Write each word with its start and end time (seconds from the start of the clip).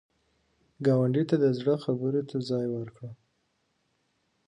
ګاونډي 0.85 1.23
ته 1.29 1.35
د 1.43 1.45
زړه 1.57 1.73
خبرو 1.83 2.21
ته 2.29 2.37
ځای 2.49 2.65
ورکړه 2.75 3.09